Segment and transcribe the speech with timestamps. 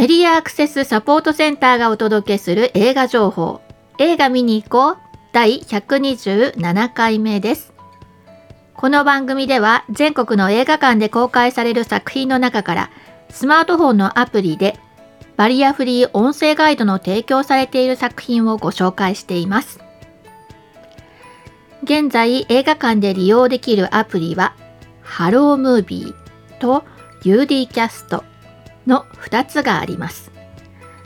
[0.00, 3.60] メディアアクセスサポートセンターがお届けする映画情報。
[3.98, 4.96] 映画見に行こう。
[5.30, 7.74] 第127回目です。
[8.72, 12.90] この番組では全国の映画館で公開される作品の中から
[13.28, 14.78] スマートフォンのアプリで
[15.36, 19.80] バリアフリー音声ガイドの提供されている作品をご紹介しています。
[21.82, 24.54] 現在映画館で利用できるアプリは
[25.02, 26.84] ハロームービーと
[27.22, 28.29] UD キャスト。
[28.90, 30.32] の2つがあります。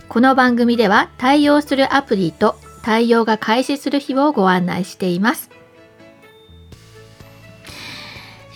[0.09, 5.51] この番組では対応するアプリと対応が開始する日をご案内しています。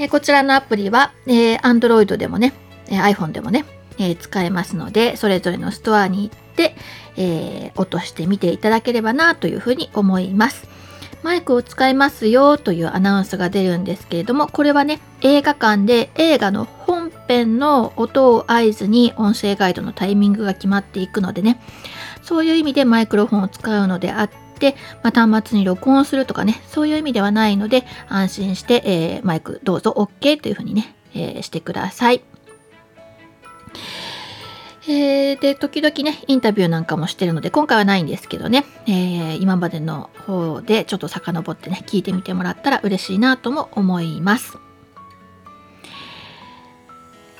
[0.01, 2.55] えこちらのアプリは、えー、Android でもね、
[2.89, 3.65] え iPhone でもね、
[3.99, 6.75] え、使えますので、それぞれのストアに行って、
[7.17, 10.69] え、落としてみていただければなというふうに思います。
[11.29, 21.61] マイクを使いますよというアナウンスが出るんですけれども、これはね、映画館で映画の本編の音を合図に音声ガイドのタイミングが決まっていくのでね、
[22.23, 32.23] そういう意味でマイクロフォンを使うのであって、まあ、端末に録音するとかね、そういう意味ではないので、安心して、えー、マイクどうぞ OK というふうにね、えー、してください。
[34.91, 44.57] えー、で、時々ね、インタビューなんかもしてるので、今回はないんですけどね、えー、今までの方でちょっと遡ってね、聞いてみてもらったら嬉しいなとも思います。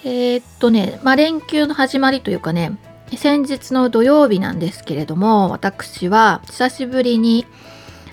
[0.05, 2.79] えー、っとね、まあ、連休の始まりというかね、
[3.17, 7.47] 先日の土曜日なんですけれども、私は久しぶりに、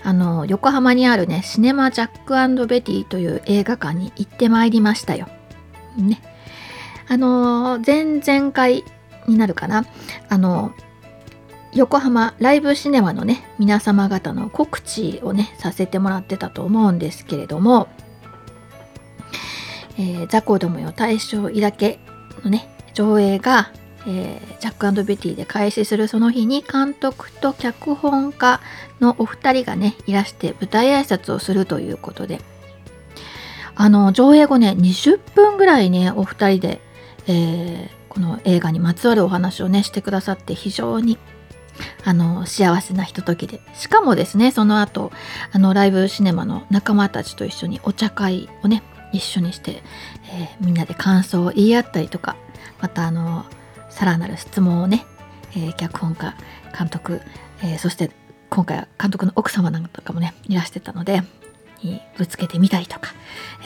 [0.04, 5.28] あの、横浜にあるね、シネマジャックベティという映画館に行ってまいりましたよ。
[5.98, 6.22] ね。
[7.08, 8.84] あの前々回
[9.28, 9.86] になるかな。
[10.30, 10.74] あの
[11.76, 17.90] 横浜ライブシネマのね皆様方の告知をねさせてもらってたと思うんですけれども
[20.00, 22.00] 「えー、雑魚どもよ大正いだけ」
[22.46, 23.72] のね上映が、
[24.08, 28.62] えー、ジャックベティで開始するその日に監督と脚本家
[29.02, 32.42] のお二人がねいらして舞台挨拶をするということで。
[33.78, 36.82] あの上映後ね20分ぐらいねお二人で、
[37.28, 41.18] えーこの映画にまつわるお話をねしてくださって非常に
[42.06, 43.60] あの幸せなひとときで。
[43.74, 45.12] しかもですねその後
[45.52, 49.84] あのライブシネマの仲間たちと一緒にお茶会をね一緒にして、
[50.32, 52.38] えー、みんなで感想を言い合ったりとか
[52.82, 53.46] またあの
[53.90, 55.06] さらなる質問をね、
[55.52, 56.36] えー、脚本家
[56.78, 57.22] 監督、
[57.62, 58.12] えー、そして
[58.50, 61.22] 今回は監督の奥様なんかもねいらしてたので
[62.18, 63.14] ぶつけてみたりとか、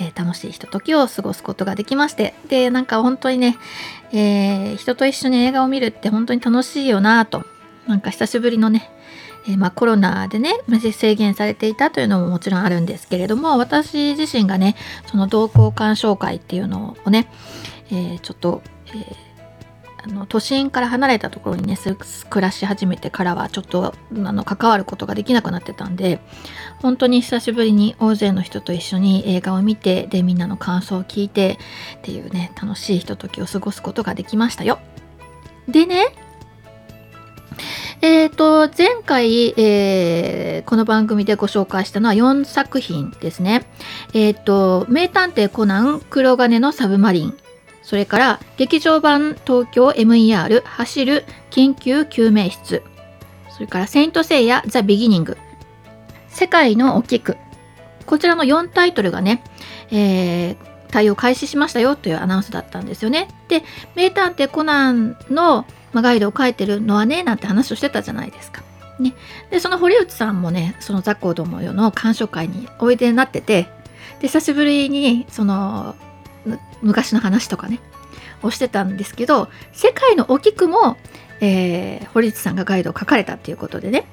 [0.02, 3.58] えー、楽しいひとときを過ごすことができましてでなんか本当にね、
[4.12, 7.46] えー、人と一緒に映画を見るって本当に楽しいよなと
[7.88, 8.92] なんか久しぶりのね
[9.48, 10.54] えー、まあ、コロナでね
[10.92, 14.76] 制限されていたというのももちろんあるんですけれども私自身がね
[15.08, 17.32] その同好鑑賞会っていうのをね、
[17.90, 19.29] え、ちょっと、えー
[20.02, 21.78] あの都心から離れたところにね
[22.30, 26.20] 暮らし始めてからはちょっとあの関わることができなくなってたんで
[26.82, 31.58] 本当に久しぶりに大勢の人と一緒に映画を見てでみんなの感想を聞いて
[31.98, 34.80] っていうね楽しいひとときを過ごすことができましたよ。
[35.68, 36.16] でね
[38.02, 43.66] えーと、前回、えー、この番組でご紹介したのは4作品ですね。
[44.14, 47.38] えっ、ー、と、名探偵コナン黒金のサブマリン
[47.90, 52.84] それから劇場版東京 MER 走る緊急救命室
[53.50, 55.40] それからセイントセイヤザ・ビギニング
[56.28, 57.36] 世界の大きく
[58.06, 59.44] こちらの4タイトルがね、
[59.90, 60.58] えー、
[60.92, 63.28] 対応開始しましたよというアナウンスだったんですよね。
[63.48, 63.64] で、
[63.96, 68.64] 名探偵コナンの、ガイドを書いてるのはね、なんて話をしてたじゃないですか。
[69.00, 69.14] ね、
[69.52, 73.68] で、その堀内さんもね、その雑魚どもよの鑑賞会においでになってて、
[74.22, 75.96] で、久しぶりに、その、
[76.82, 77.80] 昔の話とかね
[78.42, 80.98] をしてたんですけど世界の大きくも、
[81.42, 84.06] えー、堀内さんがガイドを書かれたっていうことでね。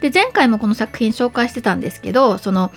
[0.00, 2.72] で前回もこの作品紹介してたんですけどその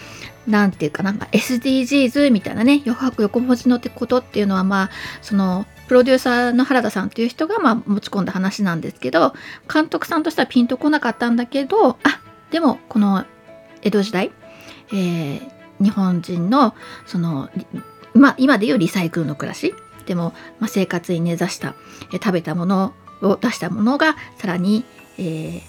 [0.48, 4.90] 何て言うかな、まあ、SDGs みたいなね余白横文字のってことっていうのはまあ
[5.22, 9.34] そのプロデューサーの原田さんっていう人がまあ持ち込んだ話なんですけど
[9.72, 11.98] 監督さんとしてはピンとこなかったんだけどあ
[12.52, 13.26] でもこの
[13.82, 14.32] 江戸時代、
[14.92, 15.42] えー、
[15.82, 16.76] 日本人の
[17.06, 17.50] その
[18.18, 19.74] まあ、今でいうリサイクルの暮らし。
[20.06, 21.76] でも、まあ、生活に根ざした、
[22.14, 24.86] 食べたものを出したものがさらに、
[25.18, 25.62] えー、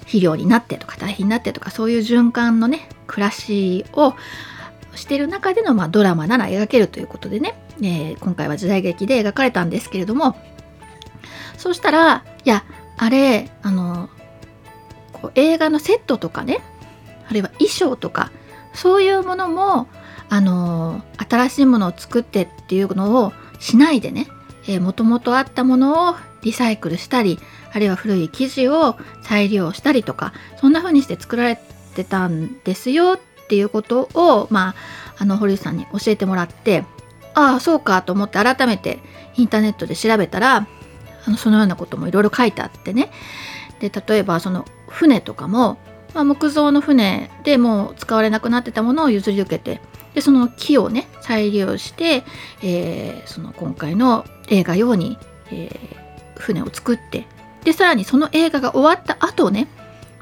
[0.00, 4.14] 肥料になってとか堆肥になってとかそういう循環のね暮らしを
[4.94, 10.36] してる中での、まあ、ドラマなら描けるということでね、えー、今回は時代劇で描かれたんですけれども。
[11.58, 12.64] そうしたらいや
[12.96, 14.10] あれあの
[15.12, 16.60] こう映画のセットとかね
[17.28, 18.32] あるいは衣装とか
[18.74, 19.86] そういうものも
[20.32, 24.28] あの新しいものを作ってっていうのをしないでね
[24.80, 27.38] もともとあったものをリサイクルしたり
[27.70, 31.58] あるいは古い生地を再利用したりとかそんな風にして作られ
[31.94, 34.74] てたんですよっていうことを、まあ、
[35.18, 36.86] あの堀内さんに教えてもらって
[37.34, 39.00] ああそうかと思って改めて
[39.36, 40.66] インターネットで調べたら
[41.26, 43.10] あのそのようなこともいろいろ書いてあってね。
[43.80, 45.76] で例えばその船とかも、
[46.14, 49.82] まあ、木造の船でもう使われなくなってたものを譲り受けて
[50.14, 52.24] でその木をね再利用して、
[52.62, 55.18] えー、その今回の映画用に、
[55.50, 57.26] えー、船を作って
[57.64, 59.68] でさらにその映画が終わった後ね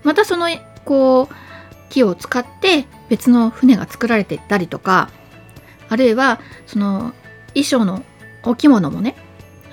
[0.02, 0.48] またその
[0.84, 1.34] こう
[1.90, 5.10] 木を使って別の船が作られていったりとか
[5.88, 7.12] あるいはその
[7.48, 8.04] 衣装の
[8.44, 9.16] お着物もね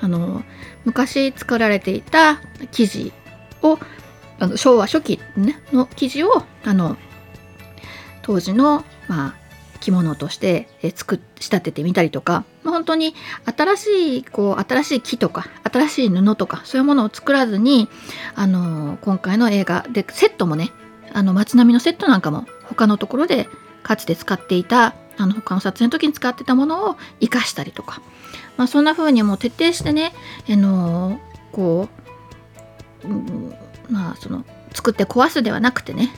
[0.02, 0.44] あの
[0.86, 2.42] 昔作られていた
[2.72, 3.14] 生地
[3.62, 3.78] を
[4.40, 6.98] あの昭和初期、ね、の生地をあの
[8.22, 9.36] 当時の、まあ、
[9.78, 13.14] 着物として作仕立ててみたりとか、まあ、本当に
[13.46, 17.88] 新しいこう新しい木とか新しい布とかそういうものを作らずに
[18.36, 20.72] あの今回の映画でセットもね
[21.14, 23.48] あの街並みのセットなんかも他のところで
[23.84, 28.02] かつて使っていたあの他の撮影の時に使ってたものを生かしたりとか、
[28.56, 30.14] まあ、そんな風にもう徹底してね、
[30.50, 31.20] あの
[31.52, 31.90] こ
[33.04, 33.54] う、うん、
[33.90, 36.12] まあその作って壊すではなくてね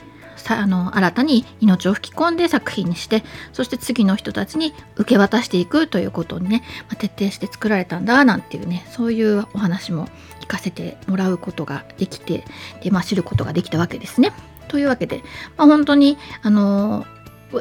[0.48, 3.22] あの新たに命を吹き込んで作品にして
[3.52, 10.06] そして次の人たちに受け渡していくということにね、まあ、徹底して作られたんだなんていうねそういうお話も
[10.40, 12.44] 聞かせてもらうことができて
[12.82, 14.32] で、まあ、知ることができたわけですね。
[14.68, 15.22] というわけで、
[15.56, 17.04] まあ、本当にあの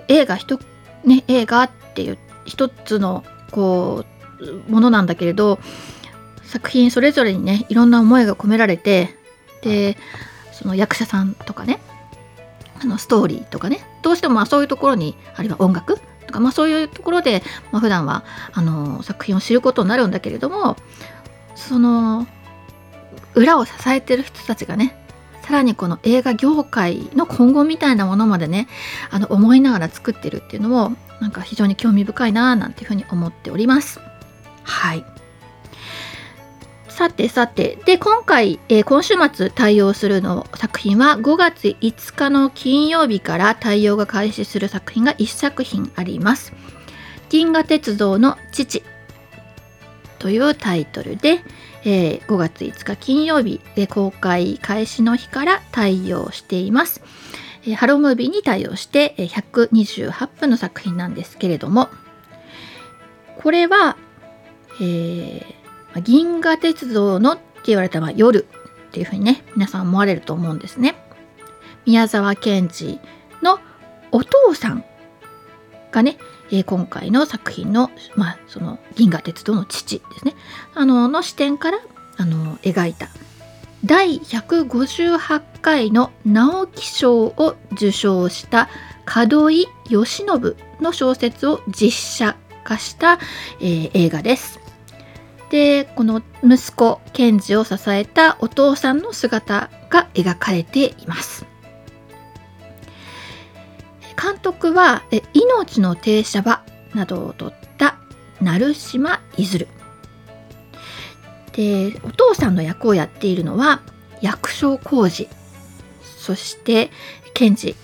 [0.07, 0.59] 映画一、
[1.03, 4.05] ね、映画っていう一つのこ
[4.67, 5.59] うものなんだけれど
[6.43, 9.15] 作品それぞれにねいろんな思いが込められて
[9.61, 9.97] で
[10.51, 11.79] その役者さんとかね
[12.81, 18.23] あのストーリーとかねどうしてもまあそういうところにあるいは音楽とか、まあ、そういうところで、まあ、普段は
[18.53, 20.77] あの作品を知ることになるんだけれども
[21.55, 22.27] その
[23.35, 24.95] 裏を支えてる人たちがね
[25.41, 28.67] さらにこの映画業界の今後みたいなものまでね
[29.09, 33.99] あの思いながら作ってるっていうのもなんか非常に興味深いななんていうふうに思っております。
[34.63, 35.18] はい
[36.99, 46.51] さてさて、で、今回、えー、今週末対応するの作品は5月5日の金曜日から対応が開始する作品が1作品あります。
[47.29, 48.83] 銀河鉄道の父
[50.17, 51.39] というタイトルで、
[51.85, 57.01] えー、5月5日金曜日で公開開始の日から対応しています。
[57.63, 61.87] えー、ハロームービーに対応して128分の作品なんですけれども、
[63.37, 63.95] これは、
[64.81, 65.58] えー
[66.03, 68.47] 銀河鉄道のって言われたら夜
[68.89, 70.95] っていうふうにね皆さん思われると思うんですね。
[71.85, 72.99] 宮沢賢治
[73.41, 73.59] の
[74.11, 74.83] お父さん
[75.91, 76.17] がね、
[76.65, 80.35] 今回の作品の,、まあその銀河鉄道の父ですね
[80.75, 81.79] あのの視点から
[82.17, 83.09] あの描いた
[83.85, 88.69] 第158回の直木賞を受賞した
[89.07, 90.25] 門井義信
[90.81, 93.19] の小説を実写化した、
[93.61, 94.59] えー、映画です。
[95.49, 101.45] でこの息子賢治を支えたお父さんの姿が描かれています。
[104.21, 105.03] 監督は
[105.33, 106.61] 「命の停車場」
[106.93, 107.95] などを撮った
[108.41, 109.67] 成島いずる。
[111.53, 113.81] でお父さんの役をやっているのは
[114.21, 115.27] 役所広司。
[116.03, 116.91] そして
[117.33, 117.75] 賢治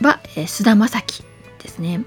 [0.00, 1.24] は菅田将暉
[1.62, 2.04] ですね。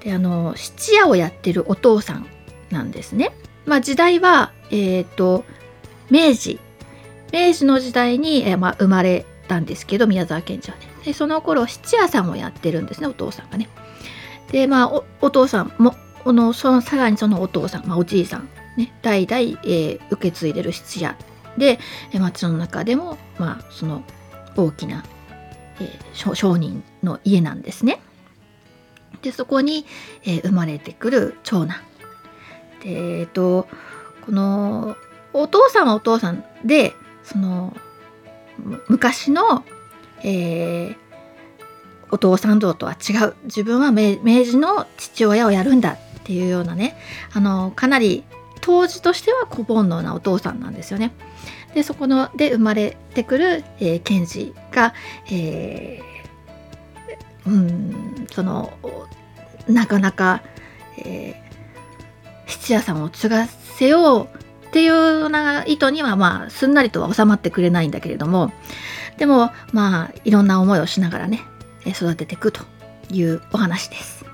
[0.00, 2.26] であの質屋をやってるお父さん
[2.70, 3.32] なんですね。
[3.66, 5.44] まあ、時代は、えっ、ー、と、
[6.10, 6.60] 明治、
[7.32, 10.82] 明治の時代に、えー、まあ、生まれたんですけど、宮沢賢治はね。
[11.04, 13.68] で、その頃、質屋さんをやってるんですね、お父さんがね。
[14.52, 21.16] で、まあ、お父さんも、このそのさらにそのお父さん、まあ、おじいさん、ね、代々、えー、受け継いでる質屋
[21.58, 21.78] で、
[22.18, 24.02] 町の中でも、まあ、その
[24.56, 25.04] 大きな、
[25.80, 28.00] えー、商人の家なんですね。
[29.22, 29.86] で、そこに、
[30.24, 31.76] えー、生まれてくる長男。
[32.84, 33.66] えっ、と
[34.24, 34.96] この
[35.32, 37.76] お父さんはお父さんでその
[38.88, 39.64] 昔の、
[40.22, 40.96] えー、
[42.10, 46.96] お父さん像とは違う自分は明治の父親をやるんだっていうようなね
[47.32, 48.24] あのかなり
[48.60, 51.12] 当時としては小煩悩なお父さんなんですよね。
[51.74, 54.94] でそこので生まれてくる、えー、賢治が、
[55.30, 58.72] えー、うんその
[59.68, 60.42] なかなか、
[60.98, 61.43] え
[62.46, 64.28] 質屋さんを継がせよう
[64.68, 68.52] っていうような意図にはまあすんなりとは収まってくれないんだけれども
[69.18, 71.42] でもまあいろんな思いをしながらね
[71.86, 72.62] 育てていくと
[73.10, 74.24] いうお話です。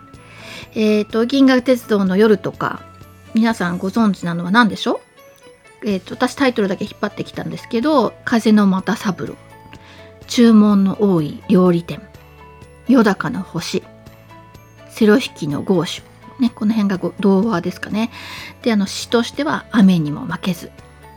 [0.74, 2.82] えっ、ー、と銀河鉄道の夜とか
[3.34, 5.00] 皆さんご存知なのは何でしょ
[5.82, 5.88] う？
[5.88, 9.34] えっ、と、私タイトルだけ引っ張ってきたんですけど、風の又三郎、
[10.26, 12.02] 注文の多い料理店、
[12.86, 13.82] よだかの星、
[14.90, 16.02] セロ引きの豪種、
[16.40, 18.10] ね、この辺が童話ですかね。
[18.62, 20.70] で、あの詩としては雨にも負けず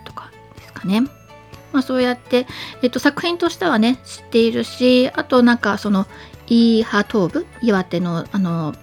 [0.06, 1.02] とかですかね。
[1.72, 2.46] まあそうやって、
[2.82, 6.06] えっと、作品としてはね、知っているし、あとなんかその、
[6.48, 8.76] イーハ東部、岩手のあの、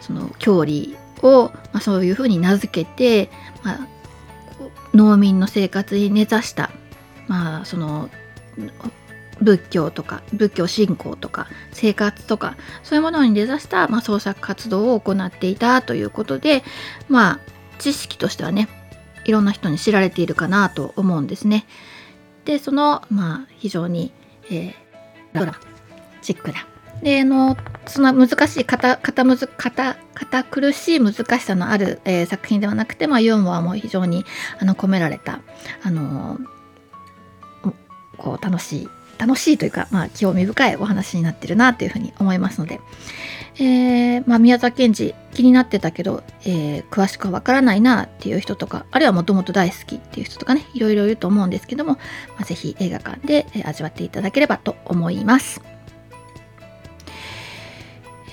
[0.00, 3.30] その郷里を、まあ、そういうふうに名付けて、
[3.62, 3.78] まあ、
[4.94, 6.70] 農民の生活に根ざした、
[7.26, 8.08] まあ、その
[9.40, 16.62] 仏教とか仏教信仰とか生活とかそういうものに根ざした、まあ、創作活動を行っていたということで
[17.08, 17.40] まあ
[17.78, 18.68] 知識としてはね
[19.24, 21.66] いろんな人に知られているかなと思うんですね。
[22.44, 24.12] でそのまあ非常に、
[24.50, 25.58] えー、ドラ
[26.22, 26.66] チックな
[27.02, 28.96] でのその難しい堅
[30.44, 34.24] 苦しい難しさのある、えー、作品ではなくて、まあ、ユーモアも非常に
[34.58, 35.40] あの込められた
[35.82, 36.38] あの
[38.16, 42.80] こう楽しい楽しいというか、まあ、興味深いお話になってるなというふうに思いますので、
[43.58, 52.00] えー、まあ、宮沢賢治気になってたけど、えー、詳しくはわからないなっていう人とかあるいはもともと大好きっていう人とかねいろいろいると思うんですけども、ま
[52.40, 55.62] あ、ぜひ映画館で味わっていただければと思います。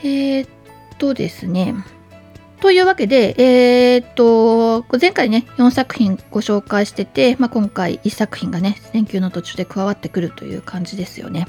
[0.04, 0.50] えー、っ
[0.98, 1.74] とですね。
[2.64, 11.42] というわけで、えー、っと、前回ね、4作品ご紹介してて、まあ、今回1作品がね、選球の途中で加わってくるという感じですよね。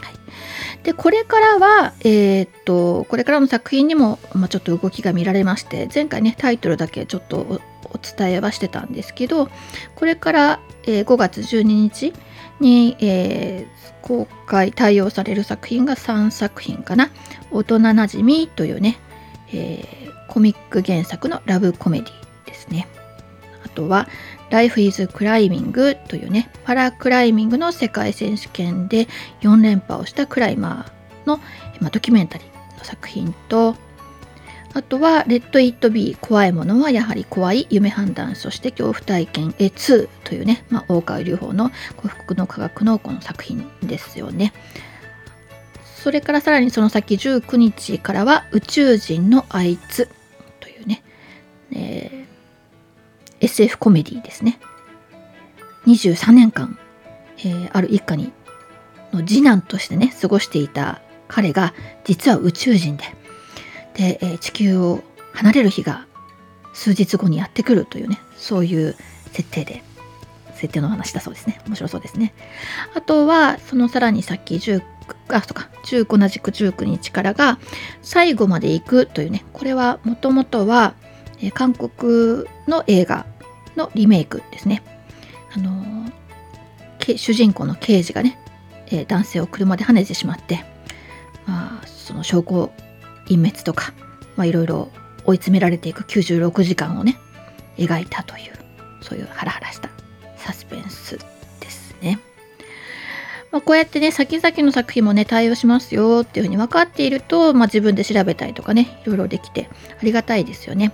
[0.00, 7.60] はい、で、これからは、えー、っと、これからの作品にも、まあ、ちょっと動きが見られまして、前回ね、タイトルだけちょっとお
[8.02, 9.48] 伝えはしてたんですけど、
[9.94, 12.12] これから、え、5月12日
[12.58, 17.12] に、えー、公開対応される作品が3作品かな
[17.52, 18.98] 「大人なじみ」というね、
[19.52, 20.03] えー、
[20.34, 22.88] コミック原作のラブコメディですね
[23.64, 24.08] あとは
[24.50, 29.06] 「Life is Climbing」というねパラクライミングの世界選手権で
[29.42, 31.36] 4連覇をしたクライマーの、
[31.78, 33.76] まあ、ドキュメンタリーの作品と
[34.74, 44.52] あとは、レッド・イット・ビー、怖いものはやはり怖い夢判断、そして恐怖体験 A2 というね、まあ、大川隆法の幸福の科学のこの作品ですよね。
[46.04, 50.08] それからさらにその先19日からは宇宙人のあいつ、
[51.74, 54.58] えー、SF コメディですね。
[55.86, 56.78] 23年間、
[57.38, 58.32] えー、ある一家に
[59.12, 63.04] の次男としてね、過ごしていた彼が実は宇宙人で、
[63.94, 65.02] で、えー、地球を
[65.32, 66.06] 離れる日が
[66.72, 68.96] 数日後にやってくるというねそういう
[69.32, 69.82] 設定で
[70.54, 72.34] 設定の話だそうですね面白そうですね
[72.94, 74.82] あとはそのさらにさっき10
[75.28, 77.58] あそうか19同じく19日からが
[78.02, 80.94] 最後まで行くというねこれはもともとは、
[81.42, 83.26] え、韓国の映画
[83.76, 84.82] のリメイクですね
[85.56, 88.38] あのー、主人公の刑事がね、
[88.86, 90.64] えー、男性を車で跳ねてしまって、
[91.46, 92.70] まあ、その証拠
[93.28, 93.92] 隠滅とか、
[94.36, 94.90] まあ、いろいろ
[95.24, 97.16] 追い詰められていく96時間をね
[97.76, 98.52] 描いたという
[99.00, 99.90] そういうハラハラした
[100.36, 101.18] サスペンス
[101.60, 102.18] ですね。
[103.50, 109.68] まあ、こうやってね先々の作品もね対応しますよっていうふうに分かっていると、まあ、自分で調べたりとかねいろいろできて
[110.00, 110.92] ありがたいですよね。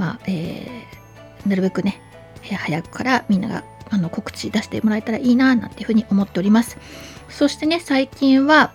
[0.00, 2.00] まあえー、なるべくね
[2.42, 6.78] 早くからみんながあの告知出してもらえたらいいななんていうふうに思っております。
[7.28, 8.72] そしてね最近は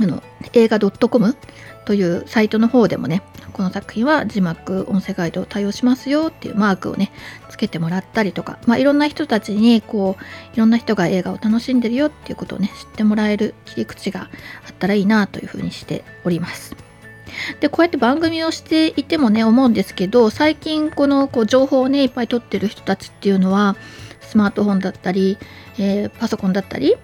[0.00, 0.20] あの
[0.52, 1.36] 映画 .com
[1.84, 3.22] というサイトの方でもね
[3.52, 7.12] この作品は字幕音声ガイドを対応しますよっていうマークをね
[7.48, 14.22] つけてもらったりとか、まあ、いろんな人たちにこういろんな人が映画を楽しんでるよっていうことをね知ってもらえる切り口が
[14.66, 16.91] あったらいいなというふうにしております。
[17.60, 23.76] でこうやって番組をしていてもね思うんですけど最近このこう情報をねいっぱい取ってる人たちっていうのは
[24.20, 25.38] スマートフォンだったり、
[25.78, 26.96] えー、パソコンだったり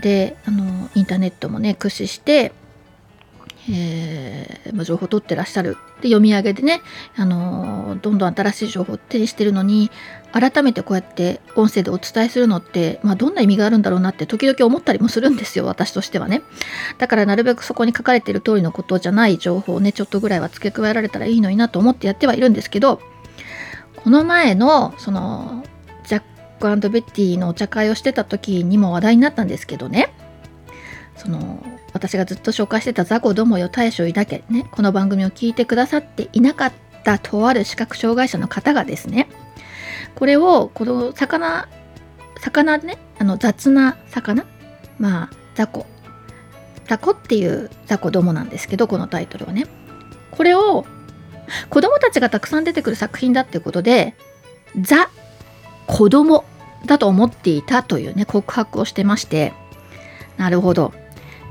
[0.00, 2.52] であのインターネットもね駆使して
[3.68, 5.76] えー、まあ、情報を取ってらっしゃる。
[6.00, 6.80] で読み上げでね、
[7.16, 9.90] あのー、どんどん新しい情報を手にしてるのに
[10.32, 16.42] 改めてこうやって音声でお伝えするのって、まあ、どんな意味があるんだろうなって時々思ったりもするんですよ私としてはね。
[16.98, 23.00] だからなるべくそこに書かれている通りのことじゃない情報をねちょっとぐらいは付け加えられたらいいのになと思ってやってはいるんですけど
[23.96, 25.64] この前のその
[26.06, 26.22] ジャッ
[26.80, 30.12] クベッティのお茶会をしてた時にも話題になったんですけどね。
[31.16, 31.62] その
[32.00, 36.72] 私がずっと紹介してた雑魚どもよ大将いだけねこの番組を聞いてくださっていなかっ
[37.04, 39.28] たとある視覚障害者の方がですね
[40.14, 41.68] これをこの魚
[42.40, 44.46] 魚ねあの雑な魚
[44.98, 45.84] まあ雑魚
[46.86, 49.66] 雑魚っていう雑魚どもなんですけどこのタイトルはね。
[50.30, 50.86] これを
[51.68, 54.14] 子供たちがたくさん出てくる作品だっていうことで
[54.80, 55.10] ザ
[55.86, 56.44] 子供
[56.86, 59.52] だと思っていたというね告白をしてまして。
[60.38, 60.94] なるほど。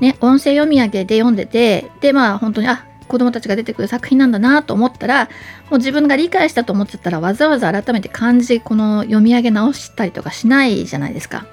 [0.00, 5.24] ね音声読み上げで読んでてでまあ本当にあ子供たちが出てくる作品なんだなと思ったら
[5.68, 11.44] もう自分が理解したと思ってたらわざわざ改めて漢字この読み上げ直したりとかしないじゃないですか。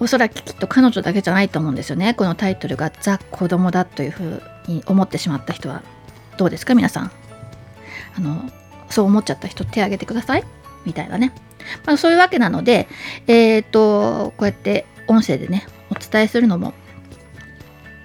[0.00, 2.14] おそらくきっと彼女だけじゃないと思うんですよね。
[2.14, 5.82] このタイトルが「ザ・子供だというふうに思ってしまった人は。
[6.38, 6.74] どうですか？
[6.74, 7.10] 皆さん。
[8.16, 8.50] あの
[8.90, 10.44] そう思っちゃった人手挙げてください。
[10.84, 11.32] みたいなね、
[11.86, 12.88] まあ、そういうわけなので
[13.28, 16.74] えっ、ー、とこうやって音声でねお伝えするのも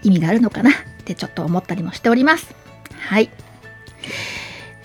[0.08, 0.74] 意味があるのかなっ
[1.04, 2.56] てちょっと思ったりもしております
[3.00, 3.30] はい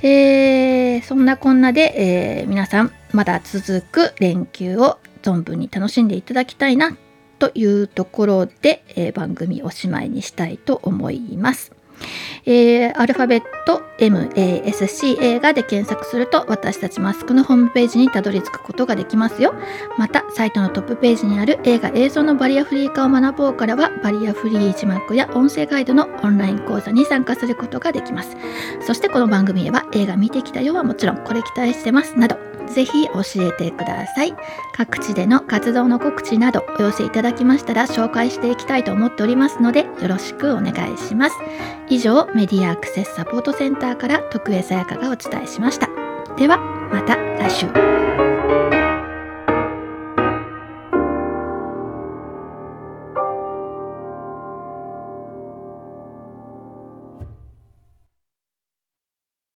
[0.04, 6.96] えー、そんなこんなで、えー、皆さんまだ続く連休を存分に楽しんでいただきたいな
[7.38, 11.81] というところで、えー、番組おしまいにしたいと思います。
[12.44, 19.54] えー、アルファベット MASC 映画で検索すると私たちマスクのホームページにたどり着くことができますよ。
[19.98, 28.36] また、サイトのトップページにある映画映像のバリアフリー化を学ぼうからはバリアフリー字幕や音声ガイドのオンライン講座に参加することができます。
[28.80, 34.34] そしてこの番組では映画見てきたよはもちろんこれ期待してますなどぜひ教えてください。
[34.74, 41.36] 各地での活動の告知などお寄せいただきましたら紹介していきたいと思っておりますのでよろしくお願いします。
[41.88, 45.88] 以上、メディアアクセスサポートセンターから徳江さやかがお伝えしました。
[46.36, 46.58] では、
[46.90, 48.31] また来週。